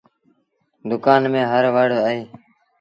[0.89, 2.19] دُڪآن ميݩ هر وڙ اهي۔